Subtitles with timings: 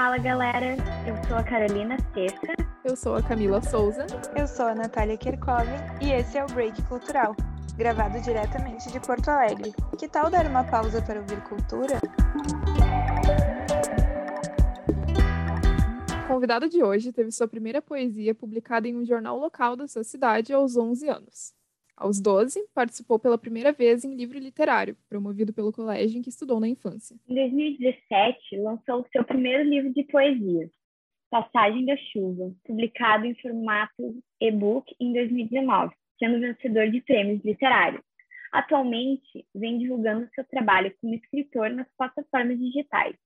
[0.00, 0.76] Fala galera,
[1.08, 2.54] eu sou a Carolina Seca.
[2.84, 4.06] Eu sou a Camila Souza.
[4.36, 7.34] Eu sou a Natália Kirkoven e esse é o Break Cultural,
[7.76, 9.74] gravado diretamente de Porto Alegre.
[9.98, 11.98] Que tal dar uma pausa para ouvir cultura?
[16.16, 20.04] A convidada de hoje teve sua primeira poesia publicada em um jornal local da sua
[20.04, 21.57] cidade aos 11 anos.
[22.00, 26.60] Aos 12, participou pela primeira vez em livro literário, promovido pelo colégio em que estudou
[26.60, 27.16] na infância.
[27.28, 30.70] Em 2017, lançou seu primeiro livro de poesia,
[31.28, 38.02] Passagem da Chuva, publicado em formato e-book em 2019, sendo vencedor de prêmios literários.
[38.52, 43.16] Atualmente, vem divulgando seu trabalho como escritor nas plataformas digitais,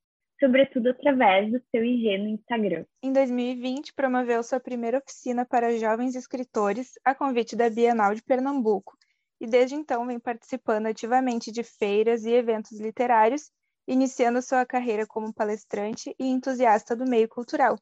[0.42, 2.84] sobretudo através do seu IG no Instagram.
[3.00, 8.98] Em 2020, promoveu sua primeira oficina para jovens escritores a convite da Bienal de Pernambuco
[9.40, 13.50] e desde então vem participando ativamente de feiras e eventos literários,
[13.86, 17.78] iniciando sua carreira como palestrante e entusiasta do meio cultural.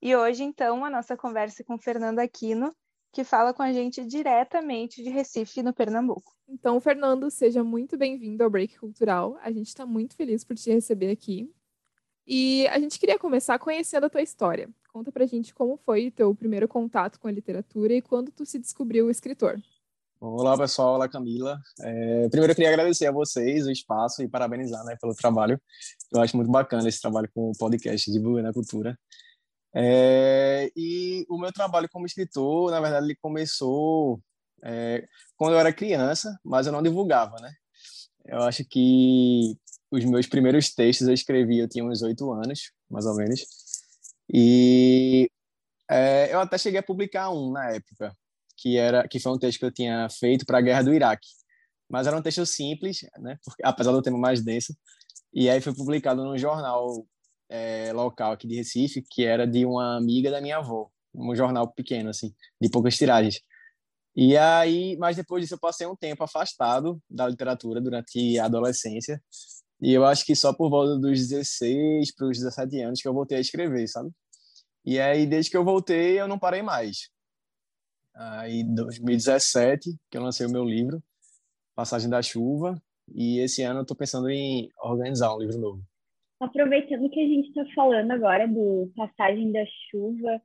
[0.00, 2.74] E hoje, então, a nossa conversa com Fernando Aquino,
[3.12, 6.34] que fala com a gente diretamente de Recife, no Pernambuco.
[6.46, 9.38] Então, Fernando, seja muito bem-vindo ao Break Cultural.
[9.42, 11.50] A gente está muito feliz por te receber aqui.
[12.30, 14.68] E a gente queria começar conhecendo a tua história.
[14.92, 18.58] Conta pra gente como foi teu primeiro contato com a literatura e quando tu se
[18.58, 19.58] descobriu escritor.
[20.20, 20.96] Olá, pessoal.
[20.96, 21.58] Olá, Camila.
[21.80, 25.58] É, primeiro, eu queria agradecer a vocês o espaço e parabenizar né, pelo trabalho.
[26.12, 28.98] Eu acho muito bacana esse trabalho com o podcast Divulgando a Cultura.
[29.74, 34.20] É, e o meu trabalho como escritor, na verdade, ele começou
[34.62, 37.54] é, quando eu era criança, mas eu não divulgava, né?
[38.26, 39.56] Eu acho que
[39.90, 43.40] os meus primeiros textos eu escrevi, eu tinha uns oito anos, mais ou menos.
[44.32, 45.30] E
[45.90, 48.14] é, eu até cheguei a publicar um na época,
[48.56, 51.28] que era que foi um texto que eu tinha feito para a Guerra do Iraque.
[51.88, 53.38] Mas era um texto simples, né?
[53.42, 54.76] Porque, apesar do tema mais denso.
[55.32, 57.06] E aí foi publicado num jornal
[57.48, 61.70] é, local aqui de Recife, que era de uma amiga da minha avó, um jornal
[61.72, 63.40] pequeno assim, de poucas tiragens.
[64.14, 69.22] E aí, mas depois disso eu passei um tempo afastado da literatura durante a adolescência
[69.80, 73.14] e eu acho que só por volta dos 16 para os 17 anos que eu
[73.14, 74.10] voltei a escrever, sabe?
[74.84, 77.10] E aí, desde que eu voltei, eu não parei mais.
[78.14, 81.02] Aí, em 2017, que eu lancei o meu livro,
[81.74, 82.80] Passagem da Chuva,
[83.14, 85.82] e esse ano eu estou pensando em organizar um livro novo.
[86.40, 90.40] Aproveitando que a gente está falando agora do Passagem da Chuva,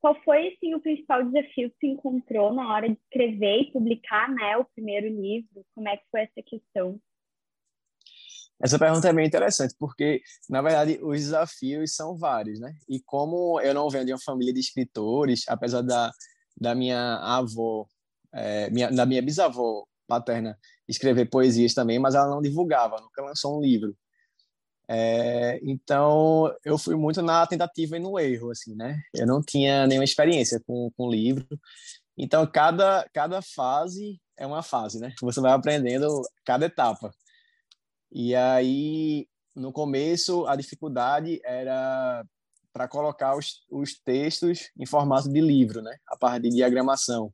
[0.00, 4.30] qual foi assim, o principal desafio que você encontrou na hora de escrever e publicar
[4.30, 5.64] né, o primeiro livro?
[5.74, 7.00] Como é que foi essa questão?
[8.60, 12.74] Essa pergunta é bem interessante, porque, na verdade, os desafios são vários, né?
[12.88, 16.12] E como eu não venho de uma família de escritores, apesar da,
[16.60, 17.86] da minha avó,
[18.32, 20.58] é, minha, da minha bisavó paterna
[20.88, 23.96] escrever poesias também, mas ela não divulgava, nunca lançou um livro.
[24.90, 28.98] É, então, eu fui muito na tentativa e no erro, assim, né?
[29.14, 31.46] Eu não tinha nenhuma experiência com, com livro.
[32.16, 35.14] Então, cada, cada fase é uma fase, né?
[35.20, 37.12] Você vai aprendendo cada etapa.
[38.10, 42.24] E aí, no começo, a dificuldade era
[42.72, 45.96] para colocar os, os textos em formato de livro, né?
[46.06, 47.32] A parte de diagramação.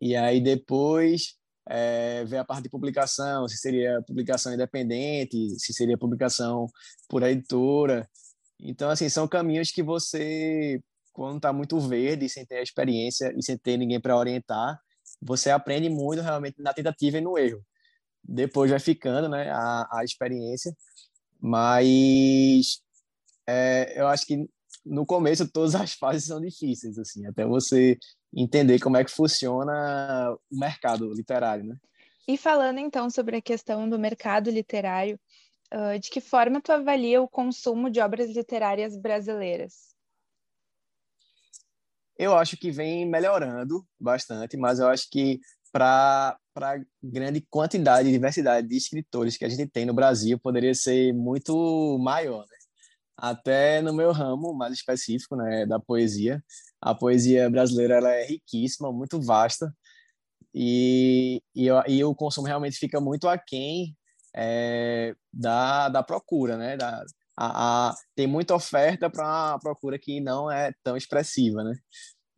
[0.00, 1.36] E aí depois
[1.68, 6.66] é, ver a parte de publicação, se seria publicação independente, se seria publicação
[7.08, 8.08] por editora.
[8.60, 10.80] Então, assim, são caminhos que você,
[11.12, 14.80] quando está muito verde, sem ter experiência e sem ter ninguém para orientar,
[15.20, 17.62] você aprende muito realmente na tentativa e no erro
[18.28, 20.76] depois vai ficando, né, a, a experiência.
[21.40, 22.82] Mas
[23.46, 24.46] é, eu acho que
[24.84, 27.96] no começo todas as fases são difíceis, assim, até você
[28.34, 31.76] entender como é que funciona o mercado literário, né?
[32.26, 35.18] E falando então sobre a questão do mercado literário,
[35.98, 39.94] de que forma tu avalia o consumo de obras literárias brasileiras?
[42.18, 45.40] Eu acho que vem melhorando bastante, mas eu acho que
[45.72, 50.74] para a grande quantidade e diversidade de escritores que a gente tem no Brasil, poderia
[50.74, 52.42] ser muito maior.
[52.42, 52.56] Né?
[53.16, 56.42] Até no meu ramo mais específico, né, da poesia,
[56.80, 59.72] a poesia brasileira ela é riquíssima, muito vasta,
[60.54, 63.96] e, e, e o consumo realmente fica muito aquém
[64.34, 66.76] é, da, da procura, né?
[66.76, 67.04] Da,
[67.36, 71.74] a, a, tem muita oferta para uma procura que não é tão expressiva, né?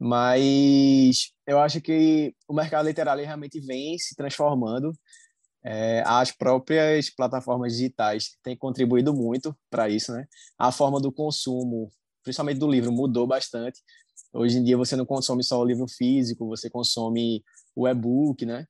[0.01, 4.95] Mas eu acho que o mercado literário realmente vem se transformando.
[5.63, 10.27] É, as próprias plataformas digitais têm contribuído muito para isso, né?
[10.59, 11.91] A forma do consumo,
[12.23, 13.79] principalmente do livro, mudou bastante.
[14.33, 17.45] Hoje em dia você não consome só o livro físico, você consome
[17.77, 18.67] o e-book, né?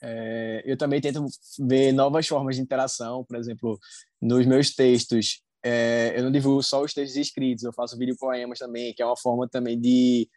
[0.00, 1.26] É, eu também tento
[1.58, 3.80] ver novas formas de interação, por exemplo,
[4.20, 8.58] nos meus textos é, eu não divulgo só os textos escritos, eu faço vídeo poemas
[8.58, 10.28] também, que é uma forma também de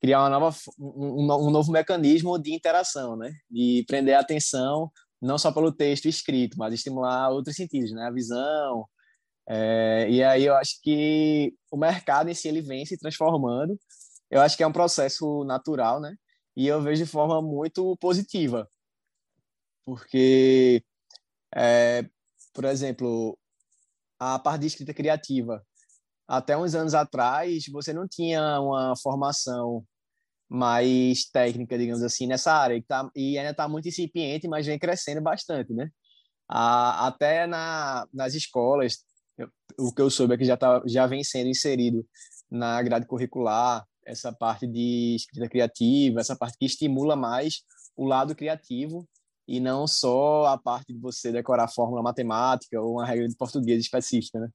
[0.00, 3.32] criar uma nova, um, um novo mecanismo de interação, né?
[3.50, 4.90] De prender a atenção
[5.20, 8.04] não só pelo texto escrito, mas estimular outros sentidos, né?
[8.04, 8.86] A visão.
[9.48, 13.78] É, e aí eu acho que o mercado em si ele vem se transformando.
[14.30, 16.16] Eu acho que é um processo natural, né?
[16.56, 18.68] E eu vejo de forma muito positiva,
[19.84, 20.84] porque,
[21.54, 22.04] é,
[22.52, 23.38] por exemplo,
[24.20, 25.64] a parte de escrita criativa.
[26.28, 29.84] Até uns anos atrás, você não tinha uma formação
[30.48, 34.78] mais técnica, digamos assim, nessa área, e, tá, e ainda está muito incipiente, mas vem
[34.78, 35.88] crescendo bastante, né?
[36.48, 38.98] A, até na, nas escolas,
[39.38, 42.06] eu, o que eu soube é que já, tá, já vem sendo inserido
[42.50, 47.62] na grade curricular essa parte de escrita criativa, essa parte que estimula mais
[47.96, 49.08] o lado criativo
[49.50, 53.80] e não só a parte de você decorar fórmula matemática ou uma regra de português
[53.80, 54.48] específica, né?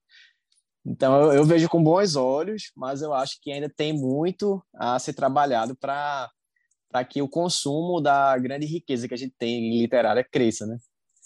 [0.86, 4.98] Então, eu, eu, vejo com bons olhos, mas eu acho que ainda tem muito a
[4.98, 6.32] ser trabalhado para
[7.10, 10.78] que o consumo da grande riqueza que a gente tem em literária cresça, né?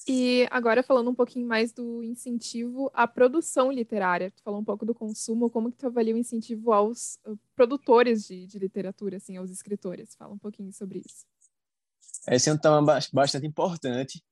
[0.07, 4.83] E agora falando um pouquinho mais do incentivo à produção literária, tu falou um pouco
[4.83, 9.37] do consumo, como que tu avalia o incentivo aos uh, produtores de, de literatura, assim,
[9.37, 10.15] aos escritores?
[10.15, 11.27] Fala um pouquinho sobre isso.
[12.27, 12.81] Esse é um tema
[13.13, 14.23] bastante importante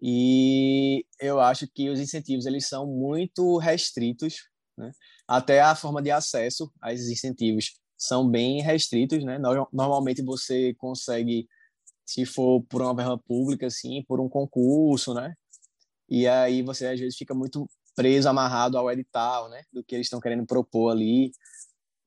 [0.00, 4.48] e eu acho que os incentivos eles são muito restritos
[4.78, 4.92] né?
[5.26, 9.38] Até a forma de acesso a esses incentivos são bem restritos, né?
[9.72, 11.48] Normalmente você consegue,
[12.06, 15.34] se for por uma verba pública, assim, por um concurso, né?
[16.08, 19.62] E aí você às vezes fica muito preso, amarrado ao edital, né?
[19.72, 21.32] Do que eles estão querendo propor ali.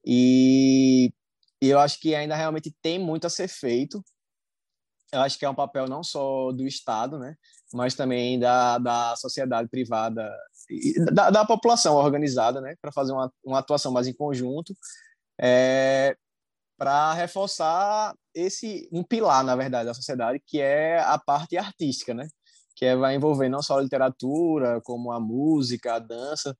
[0.05, 1.13] E,
[1.61, 4.03] e eu acho que ainda realmente tem muito a ser feito.
[5.11, 7.35] Eu acho que é um papel não só do Estado, né?
[7.73, 10.29] Mas também da, da sociedade privada
[11.11, 14.75] da, da população organizada, né, para fazer uma, uma atuação mais em conjunto,
[15.39, 16.15] é,
[16.77, 22.27] para reforçar esse um pilar, na verdade, da sociedade, que é a parte artística, né,
[22.75, 26.57] que é, vai envolver não só a literatura, como a música, a dança,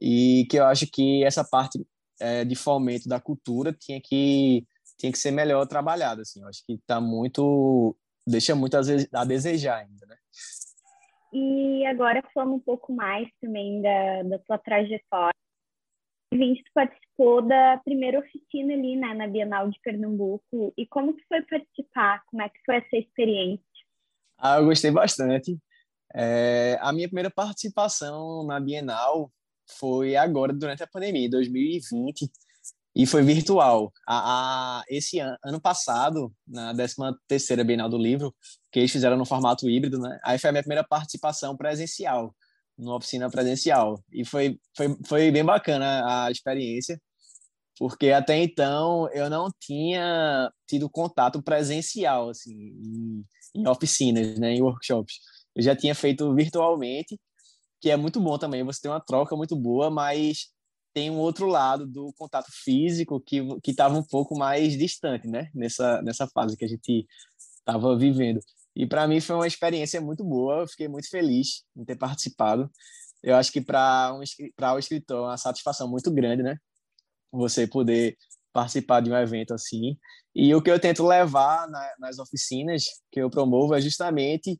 [0.00, 1.84] e que eu acho que essa parte
[2.20, 6.42] é, de fomento da cultura tinha que tinha que ser melhor trabalhada, assim.
[6.42, 7.96] Eu acho que está muito
[8.26, 10.16] deixa muito a desejar ainda, né?
[11.32, 15.34] E agora falando um pouco mais também da, da tua trajetória.
[16.32, 20.72] Vinte, tu participou da primeira oficina ali, né, na Bienal de Pernambuco.
[20.76, 22.22] E como que foi participar?
[22.26, 23.64] Como é que foi essa experiência?
[24.36, 25.56] Ah, eu gostei bastante.
[26.14, 29.30] É, a minha primeira participação na Bienal
[29.78, 32.30] foi agora, durante a pandemia, 2020
[32.96, 33.92] e foi virtual.
[34.08, 38.34] A, a, esse an, ano passado, na 13ª Bienal do Livro,
[38.72, 40.18] que eles fizeram no formato híbrido, né?
[40.24, 42.34] Aí foi a minha primeira participação presencial,
[42.76, 44.02] numa oficina presencial.
[44.10, 46.98] E foi, foi, foi bem bacana a experiência,
[47.78, 53.24] porque até então eu não tinha tido contato presencial, assim, em,
[53.56, 54.54] em oficinas, né?
[54.54, 55.16] Em workshops.
[55.54, 57.20] Eu já tinha feito virtualmente,
[57.78, 60.55] que é muito bom também, você tem uma troca muito boa, mas
[60.96, 65.50] tem um outro lado do contato físico que que estava um pouco mais distante, né?
[65.54, 67.06] Nessa nessa fase que a gente
[67.58, 68.40] estava vivendo.
[68.74, 72.70] E para mim foi uma experiência muito boa, eu fiquei muito feliz em ter participado.
[73.22, 74.22] Eu acho que para um
[74.56, 76.56] para o escritor é uma satisfação muito grande, né?
[77.30, 78.16] Você poder
[78.50, 79.98] participar de um evento assim.
[80.34, 84.58] E o que eu tento levar na, nas oficinas que eu promovo é justamente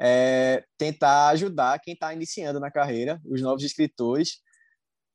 [0.00, 4.44] é, tentar ajudar quem está iniciando na carreira, os novos escritores,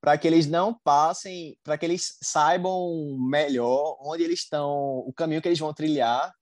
[0.01, 4.69] para que eles não passem, para que eles saibam melhor onde eles estão,
[5.05, 6.33] o caminho que eles vão trilhar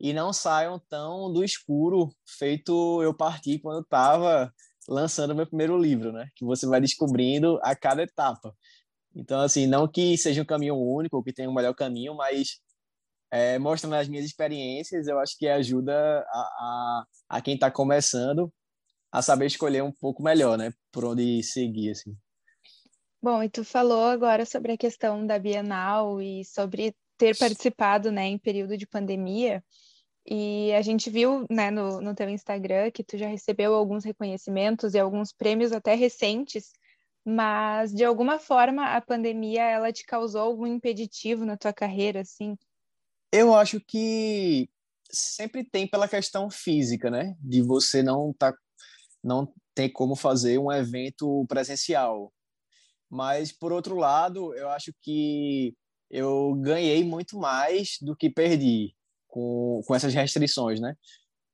[0.00, 4.52] e não saiam tão do escuro feito eu parti quando estava
[4.88, 6.28] lançando meu primeiro livro, né?
[6.34, 8.54] Que você vai descobrindo a cada etapa.
[9.14, 12.58] Então, assim, não que seja um caminho único, que tenha um melhor caminho, mas
[13.30, 18.52] é, mostrando as minhas experiências, eu acho que ajuda a, a, a quem está começando
[19.12, 20.72] a saber escolher um pouco melhor, né?
[20.92, 22.16] Por onde seguir, assim.
[23.24, 28.26] Bom, e tu falou agora sobre a questão da Bienal e sobre ter participado, né,
[28.26, 29.64] em período de pandemia.
[30.26, 34.92] E a gente viu, né, no, no teu Instagram que tu já recebeu alguns reconhecimentos
[34.92, 36.70] e alguns prêmios até recentes,
[37.24, 42.58] mas de alguma forma a pandemia ela te causou algum impeditivo na tua carreira, assim?
[43.32, 44.68] Eu acho que
[45.10, 48.52] sempre tem pela questão física, né, de você não tá
[49.22, 52.30] não ter como fazer um evento presencial
[53.10, 55.74] mas, por outro lado, eu acho que
[56.10, 58.94] eu ganhei muito mais do que perdi
[59.28, 60.94] com, com essas restrições, né?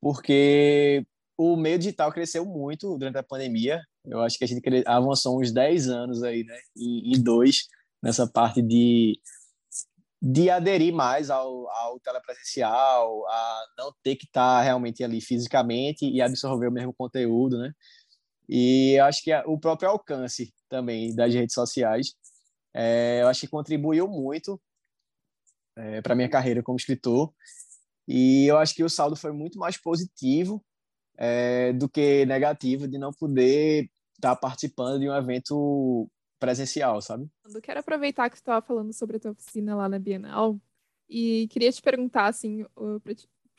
[0.00, 3.80] Porque o meio digital cresceu muito durante a pandemia.
[4.04, 6.58] Eu acho que a gente avançou uns 10 anos aí, né?
[6.76, 7.68] Em, em dois,
[8.02, 9.18] nessa parte de,
[10.20, 16.20] de aderir mais ao, ao telepresencial, a não ter que estar realmente ali fisicamente e
[16.20, 17.72] absorver o mesmo conteúdo, né?
[18.52, 22.16] E acho que o próprio alcance também das redes sociais,
[22.74, 24.60] é, eu acho que contribuiu muito
[25.76, 27.32] é, para minha carreira como escritor.
[28.08, 30.60] E eu acho que o saldo foi muito mais positivo
[31.16, 37.30] é, do que negativo de não poder estar tá participando de um evento presencial, sabe?
[37.54, 40.58] Eu quero aproveitar que você estava falando sobre a tua oficina lá na Bienal
[41.08, 42.66] e queria te perguntar, assim,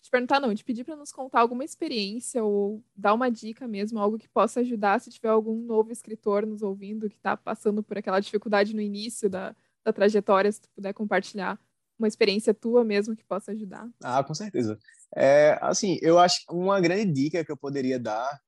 [0.01, 3.99] te, perguntar não, te pedir para nos contar alguma experiência ou dar uma dica mesmo,
[3.99, 7.97] algo que possa ajudar se tiver algum novo escritor nos ouvindo que está passando por
[7.97, 11.59] aquela dificuldade no início da, da trajetória, se tu puder compartilhar
[11.97, 13.87] uma experiência tua mesmo que possa ajudar.
[14.03, 14.77] Ah, com certeza.
[15.15, 18.41] É, assim, eu acho que uma grande dica que eu poderia dar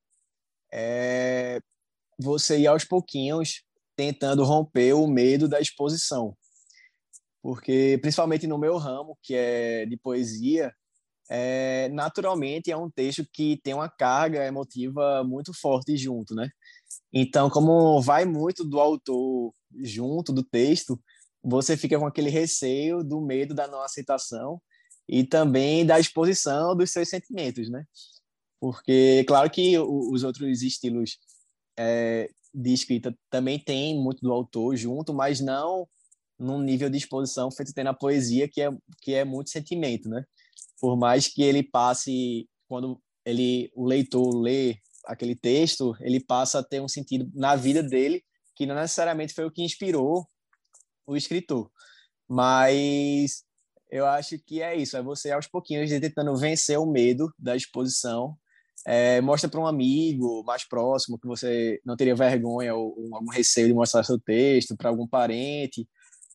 [0.72, 1.62] é
[2.18, 3.64] você ir aos pouquinhos
[3.96, 6.36] tentando romper o medo da exposição.
[7.42, 10.74] Porque, principalmente no meu ramo, que é de poesia,
[11.30, 16.50] é, naturalmente é um texto que tem uma carga emotiva muito forte junto, né?
[17.12, 19.54] Então, como vai muito do autor
[19.84, 21.00] junto do texto,
[21.44, 24.62] você fica com aquele receio do medo da não aceitação
[25.08, 27.84] e também da exposição dos seus sentimentos, né?
[28.60, 31.18] Porque, claro que os outros estilos
[31.78, 35.88] é, de escrita também tem muito do autor junto, mas não
[36.40, 38.70] num nível de exposição feito tem na poesia, que é,
[39.02, 40.24] que é muito sentimento, né?
[40.84, 44.76] Por mais que ele passe, quando ele o leitor lê
[45.06, 48.22] aquele texto, ele passa a ter um sentido na vida dele
[48.54, 50.28] que não necessariamente foi o que inspirou
[51.08, 51.72] o escritor.
[52.28, 53.46] Mas
[53.90, 58.38] eu acho que é isso, é você aos pouquinhos tentando vencer o medo da exposição.
[58.86, 63.32] É, mostra para um amigo mais próximo que você não teria vergonha ou, ou algum
[63.32, 65.88] receio de mostrar seu texto para algum parente.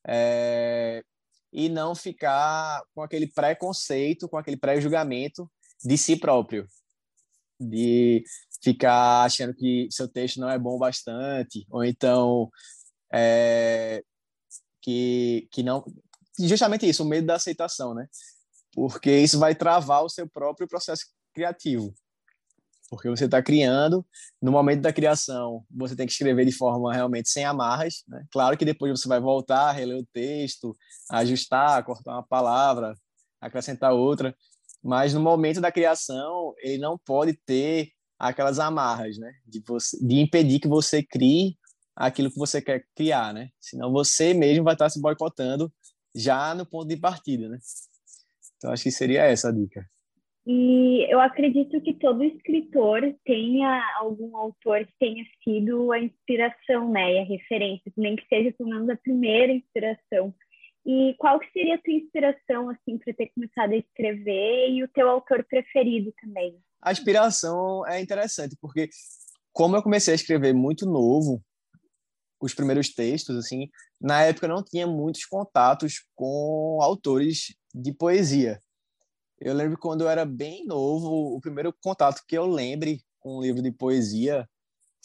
[0.06, 1.04] É,
[1.52, 5.50] e não ficar com aquele preconceito, com aquele pré-julgamento
[5.84, 6.66] de si próprio,
[7.58, 8.22] de
[8.62, 12.50] ficar achando que seu texto não é bom bastante, ou então
[13.12, 14.02] é,
[14.82, 15.84] que, que não
[16.46, 18.06] justamente isso, o medo da aceitação, né?
[18.72, 21.92] Porque isso vai travar o seu próprio processo criativo.
[22.88, 24.04] Porque você está criando,
[24.40, 28.02] no momento da criação, você tem que escrever de forma realmente sem amarras.
[28.08, 28.24] Né?
[28.30, 30.74] Claro que depois você vai voltar, reler o texto,
[31.10, 32.94] ajustar, cortar uma palavra,
[33.40, 34.34] acrescentar outra,
[34.82, 39.32] mas no momento da criação, ele não pode ter aquelas amarras, né?
[39.46, 41.56] De, você, de impedir que você crie
[41.94, 43.50] aquilo que você quer criar, né?
[43.60, 45.72] Senão você mesmo vai estar se boicotando
[46.14, 47.58] já no ponto de partida, né?
[48.56, 49.84] Então acho que seria essa a dica.
[50.50, 57.16] E eu acredito que todo escritor tenha algum autor que tenha sido a inspiração, né,
[57.16, 60.34] e a referência, nem que seja pelo menos a primeira inspiração.
[60.86, 64.88] E qual que seria a tua inspiração assim para ter começado a escrever e o
[64.88, 66.58] teu autor preferido também?
[66.80, 68.88] A inspiração é interessante porque
[69.52, 71.42] como eu comecei a escrever muito novo,
[72.40, 73.68] os primeiros textos, assim,
[74.00, 78.62] na época não tinha muitos contatos com autores de poesia.
[79.40, 83.40] Eu lembro quando eu era bem novo, o primeiro contato que eu lembre com um
[83.40, 84.48] livro de poesia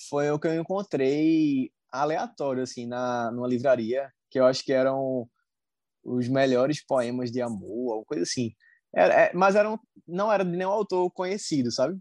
[0.09, 5.29] foi o que eu encontrei aleatório, assim, na, numa livraria, que eu acho que eram
[6.03, 8.51] os melhores poemas de amor, alguma coisa assim.
[8.93, 11.97] Era, é, mas eram, não era de nenhum autor conhecido, sabe?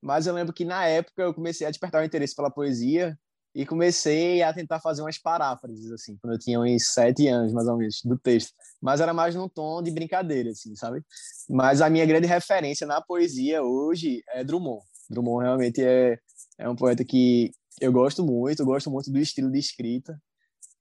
[0.00, 3.16] Mas eu lembro que na época eu comecei a despertar o interesse pela poesia
[3.54, 7.68] e comecei a tentar fazer umas paráfrases, assim, quando eu tinha uns sete anos, mais
[7.68, 8.52] ou menos, do texto.
[8.80, 11.02] Mas era mais num tom de brincadeira, assim, sabe?
[11.48, 14.82] Mas a minha grande referência na poesia hoje é Drummond.
[15.10, 16.18] Drummond realmente é,
[16.58, 20.20] é um poeta que eu gosto muito, gosto muito do estilo de escrita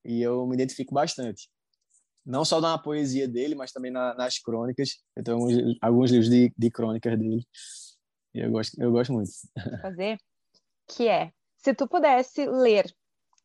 [0.05, 1.49] e eu me identifico bastante.
[2.25, 4.99] Não só na poesia dele, mas também na, nas crônicas.
[5.15, 7.45] Eu tenho alguns, alguns livros de, de crônicas dele
[8.33, 9.31] e eu gosto, eu gosto muito.
[9.81, 10.17] Fazer
[10.87, 12.93] que é se tu pudesse ler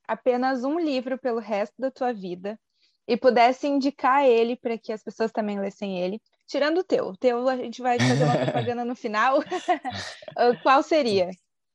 [0.09, 2.59] apenas um livro pelo resto da tua vida
[3.07, 7.17] e pudesse indicar ele para que as pessoas também lessem ele, tirando o teu, o
[7.17, 9.41] teu a gente vai fazer uma propaganda no final,
[10.63, 11.31] qual seria?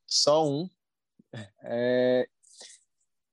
[0.06, 0.68] Só um.
[1.62, 2.28] É...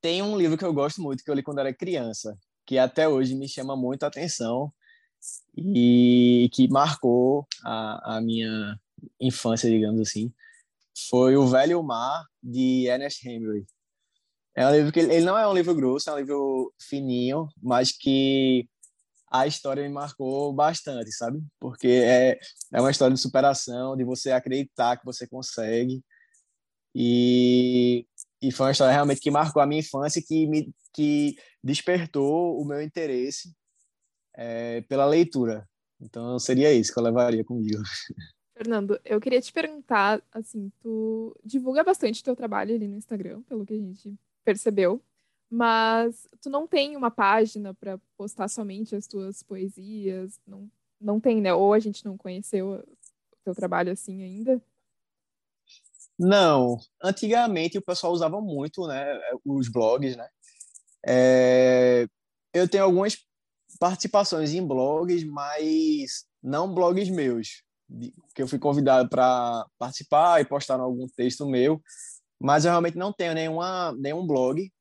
[0.01, 3.07] Tem um livro que eu gosto muito, que eu li quando era criança, que até
[3.07, 4.71] hoje me chama muito a atenção
[5.57, 8.79] e que marcou a, a minha
[9.19, 10.31] infância, digamos assim,
[11.07, 13.65] foi O Velho Mar, de Ernest Hemingway.
[14.55, 17.91] É um livro que ele não é um livro grosso, é um livro fininho, mas
[17.91, 18.67] que
[19.31, 21.39] a história me marcou bastante, sabe?
[21.59, 22.39] Porque é,
[22.73, 26.03] é uma história de superação, de você acreditar que você consegue.
[26.95, 28.05] E,
[28.41, 32.65] e foi uma história realmente que marcou a minha infância, que me que despertou o
[32.65, 33.53] meu interesse
[34.35, 35.67] é, pela leitura.
[36.01, 37.81] Então seria isso que eu levaria comigo.
[38.59, 43.65] Fernando, eu queria te perguntar, assim, tu divulga bastante teu trabalho ali no Instagram, pelo
[43.65, 44.13] que a gente
[44.43, 45.01] percebeu,
[45.49, 51.39] mas tu não tem uma página para postar somente as tuas poesias, não, não tem,
[51.39, 51.53] né?
[51.53, 52.83] Ou a gente não conheceu
[53.31, 54.61] o teu trabalho assim ainda?
[56.19, 60.27] Não, antigamente o pessoal usava muito, né, os blogs, né?
[61.07, 62.05] É,
[62.53, 63.25] eu tenho algumas
[63.79, 67.63] participações em blogs, mas não blogs meus
[68.36, 71.81] que eu fui convidado para participar e postar algum texto meu,
[72.39, 74.72] mas eu realmente não tenho nenhuma, nenhum blog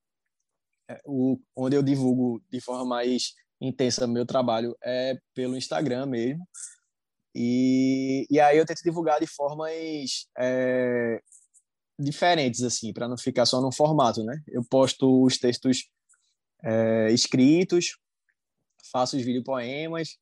[0.90, 6.46] é, o, onde eu divulgo de forma mais intensa meu trabalho é pelo Instagram mesmo.
[7.34, 11.20] E, e aí eu tento divulgar de formas é,
[11.98, 14.42] diferentes, assim, para não ficar só num formato, né?
[14.46, 15.88] Eu posto os textos
[16.64, 17.98] é, escritos,
[18.90, 20.16] faço os vídeo poemas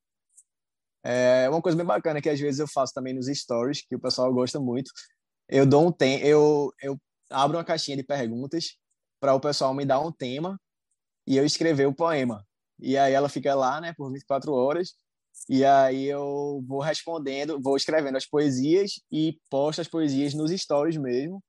[1.06, 4.00] é uma coisa bem bacana que às vezes eu faço também nos stories, que o
[4.00, 4.90] pessoal gosta muito.
[5.48, 6.98] Eu dou um tem, eu eu
[7.30, 8.76] abro uma caixinha de perguntas
[9.20, 10.60] para o pessoal me dar um tema
[11.26, 12.44] e eu escrever o poema.
[12.78, 14.94] E aí ela fica lá, né, por 24 horas.
[15.48, 20.96] E aí eu vou respondendo, vou escrevendo as poesias e posto as poesias nos stories
[20.96, 21.42] mesmo,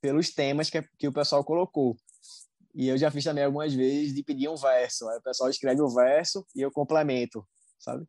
[0.00, 1.96] pelos temas que, que o pessoal colocou.
[2.74, 5.08] E eu já fiz também algumas vezes de pedir um verso.
[5.08, 7.46] Aí o pessoal escreve o verso e eu complemento,
[7.78, 8.06] sabe?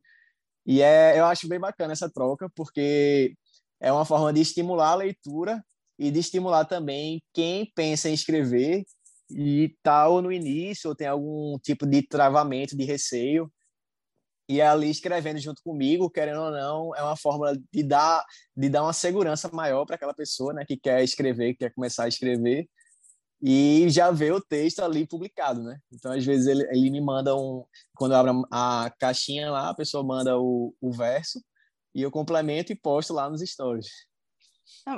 [0.66, 3.36] E é, eu acho bem bacana essa troca, porque
[3.80, 5.64] é uma forma de estimular a leitura
[6.00, 8.84] e de estimular também quem pensa em escrever
[9.30, 13.52] e tal no início ou tem algum tipo de travamento, de receio.
[14.48, 18.24] E é ali escrevendo junto comigo, querendo ou não, é uma forma de dar
[18.56, 22.06] de dar uma segurança maior para aquela pessoa, né, que quer escrever, que quer começar
[22.06, 22.68] a escrever
[23.46, 25.78] e já vê o texto ali publicado, né?
[25.92, 27.66] Então, às vezes, ele, ele me manda um.
[27.94, 31.44] Quando eu abro a caixinha lá, a pessoa manda o, o verso
[31.94, 33.88] e eu complemento e posto lá nos stories.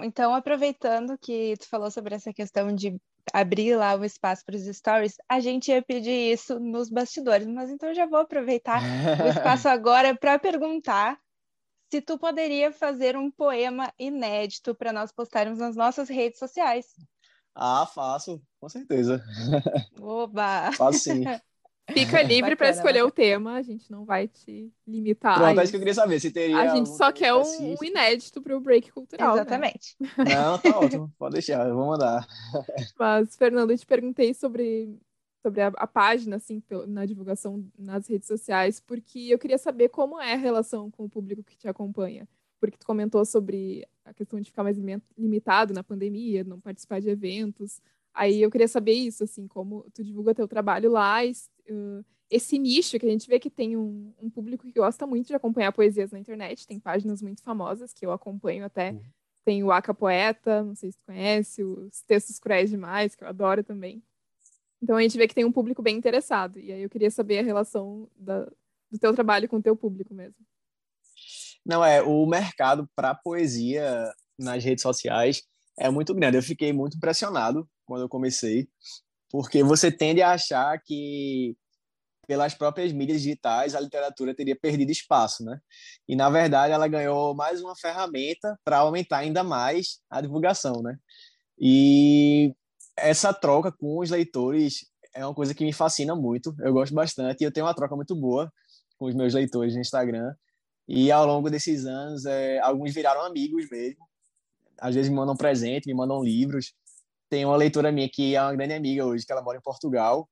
[0.03, 2.95] Então, aproveitando que tu falou sobre essa questão de
[3.33, 7.71] abrir lá o espaço para os stories, a gente ia pedir isso nos bastidores, mas
[7.71, 8.79] então já vou aproveitar
[9.23, 11.19] o espaço agora para perguntar
[11.91, 16.85] se tu poderia fazer um poema inédito para nós postarmos nas nossas redes sociais.
[17.55, 19.23] Ah, faço, com certeza.
[19.99, 20.71] Oba!
[20.73, 21.23] Faço sim.
[21.93, 25.37] Fica livre para escolher o tema, a gente não vai te limitar.
[25.37, 26.57] Pronto, é isso que eu queria saber, se teria.
[26.57, 29.35] A gente só quer um, um, inédito para o break cultural.
[29.35, 29.41] Né?
[29.41, 29.95] Exatamente.
[29.99, 30.35] Né?
[30.35, 32.27] Não, tá ótimo, pode deixar, eu vou mandar.
[32.97, 34.97] Mas, Fernando, eu te perguntei sobre,
[35.43, 40.19] sobre a, a, página, assim, na divulgação nas redes sociais, porque eu queria saber como
[40.19, 42.27] é a relação com o público que te acompanha.
[42.59, 44.77] Porque tu comentou sobre a questão de ficar mais
[45.17, 47.81] limitado na pandemia, não participar de eventos.
[48.13, 52.97] Aí eu queria saber isso, assim, como tu divulga teu trabalho lá, uh, esse nicho
[52.97, 56.11] que a gente vê que tem um, um, público que gosta muito de acompanhar poesias
[56.11, 58.91] na internet, tem páginas muito famosas que eu acompanho até.
[58.91, 59.01] Uhum.
[59.43, 63.27] Tem o Aca Poeta, não sei se tu conhece, os Textos Cruéis Demais, que eu
[63.27, 64.01] adoro também.
[64.81, 66.59] Então a gente vê que tem um público bem interessado.
[66.59, 68.45] E aí eu queria saber a relação da,
[68.89, 70.35] do teu trabalho com o teu público mesmo.
[71.65, 75.41] Não, é, o mercado para poesia nas redes sociais
[75.79, 76.37] é muito grande.
[76.37, 78.67] Eu fiquei muito impressionado quando eu comecei,
[79.29, 81.55] porque você tende a achar que
[82.27, 85.59] pelas próprias mídias digitais a literatura teria perdido espaço, né?
[86.07, 90.97] E na verdade ela ganhou mais uma ferramenta para aumentar ainda mais a divulgação, né?
[91.59, 92.53] E
[92.97, 96.53] essa troca com os leitores é uma coisa que me fascina muito.
[96.59, 98.51] Eu gosto bastante e eu tenho uma troca muito boa
[98.97, 100.33] com os meus leitores no Instagram.
[100.87, 104.05] E ao longo desses anos, é, alguns viraram amigos mesmo.
[104.79, 106.73] Às vezes me mandam presente, me mandam livros.
[107.29, 110.29] Tem uma leitora minha que é uma grande amiga hoje, que ela mora em Portugal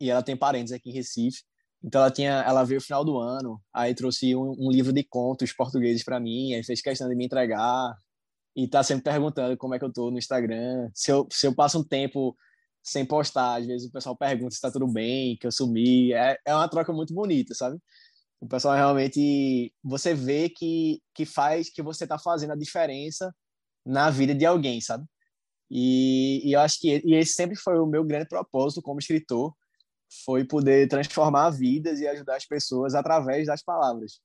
[0.00, 1.42] e ela tem parentes aqui em Recife.
[1.82, 5.02] Então ela tinha, ela veio no final do ano, aí trouxe um, um livro de
[5.02, 7.94] contos portugueses para mim, aí fez questão de me entregar
[8.54, 11.54] e tá sempre perguntando como é que eu tô no Instagram, se eu, se eu
[11.54, 12.36] passo um tempo
[12.82, 16.36] sem postar, às vezes o pessoal pergunta se tá tudo bem, que eu sumi, é,
[16.46, 17.78] é uma troca muito bonita, sabe?
[18.40, 23.34] O pessoal realmente você vê que que faz que você está fazendo a diferença
[23.84, 25.04] na vida de alguém, sabe?
[25.70, 29.54] E, e eu acho que e esse sempre foi o meu grande propósito como escritor,
[30.24, 34.20] foi poder transformar vidas e ajudar as pessoas através das palavras.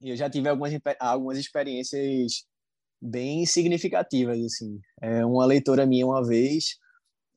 [0.00, 2.46] E eu já tive algumas algumas experiências
[3.00, 4.80] bem significativas assim.
[5.02, 6.76] É, uma leitora minha uma vez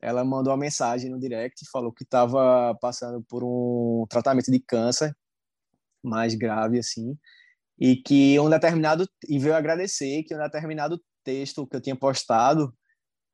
[0.00, 5.14] ela mandou uma mensagem no direct, falou que estava passando por um tratamento de câncer
[6.06, 7.16] mais grave assim,
[7.78, 12.72] e que um determinado e veio agradecer que um determinado texto que eu tinha postado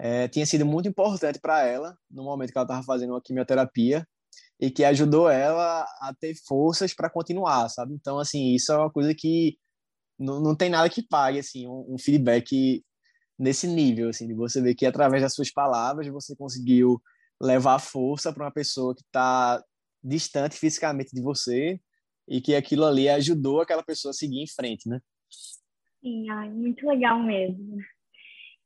[0.00, 4.06] é, tinha sido muito importante para ela no momento que ela estava fazendo uma quimioterapia
[4.60, 7.94] e que ajudou ela a ter forças para continuar, sabe?
[7.94, 9.58] Então, assim, isso é uma coisa que
[10.18, 12.84] não, não tem nada que pague, assim, um, um feedback
[13.38, 17.02] nesse nível, assim, de você ver que através das suas palavras você conseguiu
[17.40, 19.62] levar força para uma pessoa que está
[20.02, 21.80] distante fisicamente de você
[22.28, 25.00] e que aquilo ali ajudou aquela pessoa a seguir em frente, né?
[26.00, 27.78] Sim, ai, muito legal mesmo.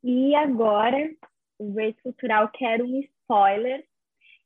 [0.03, 1.11] E agora,
[1.59, 3.85] o Race Cultural quer um spoiler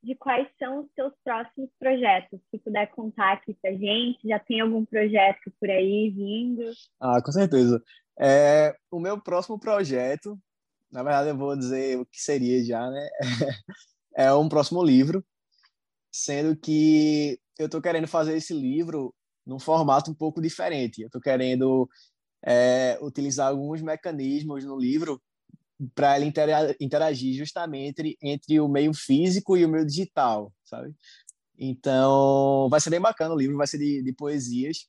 [0.03, 2.40] de quais são os seus próximos projetos.
[2.51, 6.62] Se puder contar aqui pra gente, já tem algum projeto por aí vindo?
[6.99, 7.83] Ah, com certeza.
[8.18, 10.38] É, o meu próximo projeto,
[10.90, 13.09] na verdade eu vou dizer o que seria já, né?
[14.16, 15.25] é um próximo livro,
[16.11, 19.14] sendo que eu estou querendo fazer esse livro
[19.46, 21.03] num formato um pouco diferente.
[21.03, 21.88] Eu estou querendo
[22.44, 25.20] é, utilizar alguns mecanismos no livro
[25.94, 26.33] para ele
[26.81, 30.94] interagir justamente entre, o meio físico e o meio digital, sabe?
[31.59, 34.87] Então, vai ser bem bacana o livro, vai ser de, de poesias.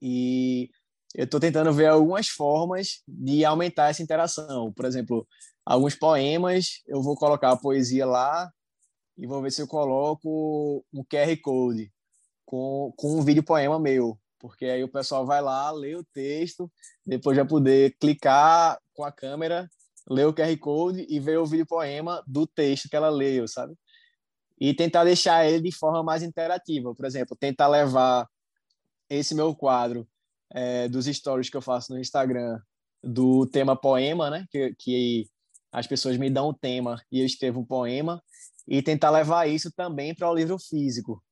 [0.00, 0.70] E
[1.14, 4.72] eu estou tentando ver algumas formas de aumentar essa interação.
[4.72, 5.26] Por exemplo,
[5.64, 8.50] alguns poemas, eu vou colocar a poesia lá
[9.16, 11.92] e vou ver se eu coloco um QR Code
[12.44, 16.70] com, com um vídeo poema meu, porque aí o pessoal vai lá, lê o texto,
[17.04, 19.68] depois vai poder clicar com a câmera
[20.08, 23.74] ler o QR Code e ver o vídeo poema do texto que ela leu, sabe?
[24.58, 26.94] E tentar deixar ele de forma mais interativa.
[26.94, 28.28] Por exemplo, tentar levar
[29.10, 30.08] esse meu quadro
[30.50, 32.58] é, dos stories que eu faço no Instagram
[33.02, 34.46] do tema poema, né?
[34.50, 35.28] Que, que
[35.72, 38.22] as pessoas me dão um tema e eu escrevo um poema
[38.66, 41.22] e tentar levar isso também para o livro físico.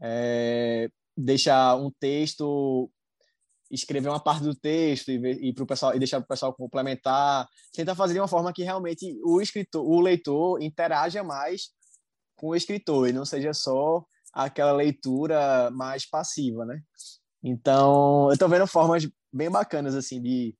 [0.00, 2.90] É, deixar um texto
[3.70, 6.54] escrever uma parte do texto e, e para o pessoal e deixar para o pessoal
[6.54, 11.70] complementar, tenta fazer de uma forma que realmente o escritor, o leitor interaja mais
[12.36, 16.80] com o escritor e não seja só aquela leitura mais passiva, né?
[17.42, 20.54] Então, eu estou vendo formas bem bacanas assim de,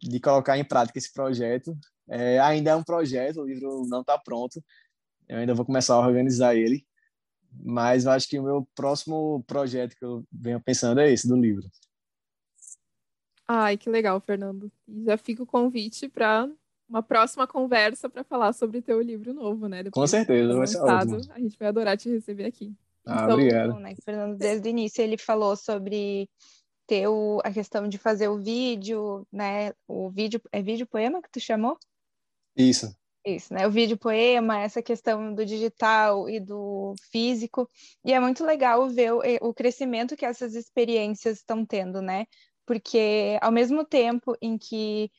[0.00, 1.76] de colocar em prática esse projeto.
[2.08, 4.62] É, ainda é um projeto, o livro não está pronto.
[5.30, 6.84] Eu ainda vou começar a organizar ele,
[7.52, 11.36] mas eu acho que o meu próximo projeto que eu venho pensando é esse do
[11.36, 11.70] livro.
[13.46, 14.72] Ai, que legal, Fernando.
[14.88, 16.50] E já fica o convite para
[16.88, 19.84] uma próxima conversa para falar sobre teu livro novo, né?
[19.84, 21.20] Depois Com certeza, vai ser ótimo.
[21.30, 22.74] A gente vai adorar te receber aqui.
[23.06, 23.72] Ah, então, obrigado.
[23.74, 23.94] Bom, né?
[24.04, 26.28] Fernando, desde o início ele falou sobre
[26.88, 29.72] ter o, a questão de fazer o vídeo, né?
[29.86, 31.78] O vídeo é vídeo poema que tu chamou?
[32.56, 32.92] Isso.
[33.24, 33.66] Isso, né?
[33.66, 37.68] O vídeo poema, essa questão do digital e do físico.
[38.04, 42.24] E é muito legal ver o, crescimento que essas experiências estão tendo, né?
[42.70, 45.10] porque ao mesmo tempo em que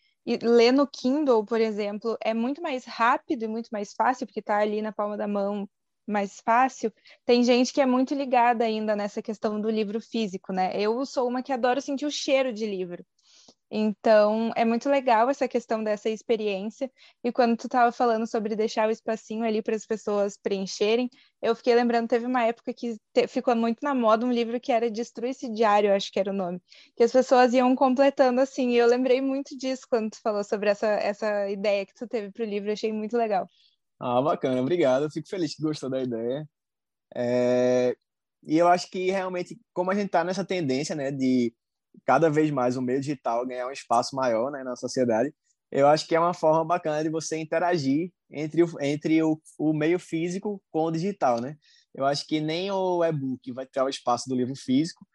[0.41, 4.57] ler no Kindle, por exemplo, é muito mais rápido e muito mais fácil, porque está
[4.59, 5.67] ali na palma da mão
[6.07, 6.93] mais fácil,
[7.25, 10.71] tem gente que é muito ligada ainda nessa questão do livro físico, né?
[10.79, 13.05] Eu sou uma que adoro sentir o cheiro de livro.
[13.73, 16.91] Então, é muito legal essa questão dessa experiência.
[17.23, 21.10] E quando tu estava falando sobre deixar o espacinho ali para as pessoas preencherem,
[21.41, 24.73] eu fiquei lembrando, teve uma época que te, ficou muito na moda um livro que
[24.73, 26.62] era Destrui esse Diário, acho que era o nome,
[26.97, 28.71] que as pessoas iam completando assim.
[28.71, 32.29] E eu lembrei muito disso quando tu falou sobre essa, essa ideia que tu teve
[32.29, 33.47] para o livro, achei muito legal.
[33.97, 35.10] Ah, bacana, obrigado.
[35.10, 36.45] Fico feliz que gostou da ideia.
[37.15, 37.95] É...
[38.43, 41.53] E eu acho que realmente, como a gente está nessa tendência, né, de
[42.06, 45.34] cada vez mais o meio digital ganhar um espaço maior né, na sociedade,
[45.71, 49.73] eu acho que é uma forma bacana de você interagir entre o, entre o, o
[49.73, 51.56] meio físico com o digital, né?
[51.95, 55.06] Eu acho que nem o e-book vai ter o espaço do livro físico,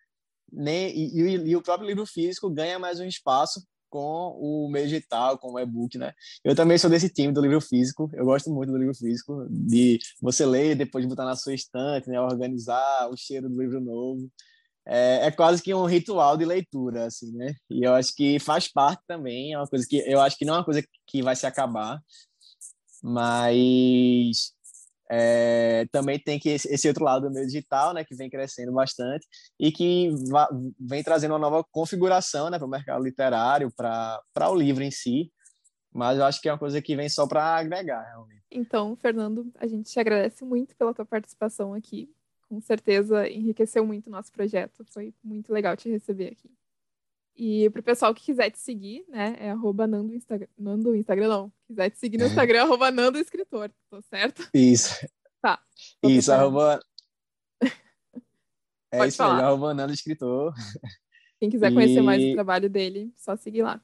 [0.51, 4.87] nem e, e, e, o próprio livro físico ganha mais um espaço com o meio
[4.87, 6.13] digital, com o e-book, né?
[6.45, 9.99] Eu também sou desse time do livro físico, eu gosto muito do livro físico, de
[10.21, 12.21] você ler, depois botar na sua estante, né?
[12.21, 14.31] Organizar o cheiro do livro novo
[14.87, 17.55] é, é, quase que um ritual de leitura, assim, né?
[17.69, 20.55] E eu acho que faz parte também, é uma coisa que eu acho que não
[20.55, 22.01] é uma coisa que vai se acabar,
[23.03, 24.53] mas
[25.11, 29.27] é, também tem que esse, outro lado do meio digital, né, que vem crescendo bastante
[29.59, 34.55] e que va, vem trazendo uma nova configuração, né, para o mercado literário, para o
[34.55, 35.33] livro em si.
[35.93, 38.45] Mas eu acho que é uma coisa que vem só para agregar, realmente.
[38.51, 42.09] Então, Fernando, a gente te agradece muito pela tua participação aqui
[42.49, 44.85] com certeza enriqueceu muito o nosso projeto.
[44.93, 46.51] Foi muito legal te receber aqui.
[47.39, 50.49] E para o pessoal que quiser te seguir, né, é arroba Nando Instagram.
[50.57, 51.53] Nando Instagram, não.
[51.67, 54.49] Quiser te seguir no Instagram, arroba Nando Escritor, tá certo?
[54.55, 55.07] Isso.
[55.43, 55.61] Tá.
[56.03, 56.81] Isso, arroba.
[58.93, 59.35] É Pode isso falar.
[59.35, 60.55] mesmo, arroba Nando Escritor.
[61.41, 63.83] Quem quiser conhecer mais E- o trabalho dele, só seguir lá.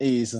[0.00, 0.36] Isso.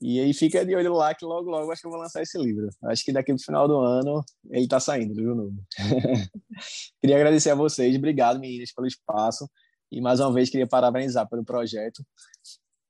[0.00, 2.38] E aí fica de olho lá que logo, logo acho que eu vou lançar esse
[2.38, 2.68] livro.
[2.84, 5.56] Acho que daqui pro final do ano ele tá saindo, livro novo.
[7.00, 9.48] queria agradecer a vocês, obrigado meninas pelo espaço
[9.90, 12.04] e mais uma vez queria parabenizar pelo projeto.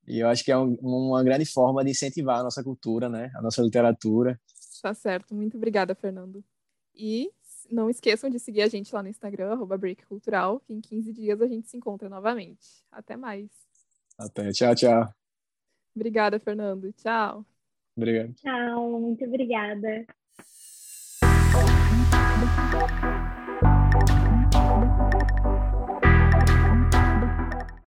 [0.07, 3.31] E eu acho que é um- uma grande forma de incentivar a nossa cultura, né?
[3.35, 4.39] A nossa literatura.
[4.81, 5.33] Tá certo.
[5.33, 6.43] Muito obrigada, Fernando.
[6.93, 7.31] E
[7.71, 11.41] não esqueçam de seguir a gente lá no Instagram, arroba Cultural, que em 15 dias
[11.41, 12.83] a gente se encontra novamente.
[12.91, 13.49] Até mais.
[14.17, 15.24] Até, tchau, tchau.
[15.95, 16.91] Obrigada, Fernando.
[16.93, 17.45] Tchau.
[17.95, 18.33] Obrigado.
[18.33, 20.05] Tchau, muito obrigada.